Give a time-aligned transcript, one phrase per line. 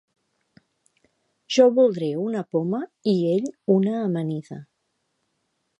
[1.57, 2.81] Jo voldré una poma
[3.13, 3.47] i ell
[3.79, 4.61] una amanida.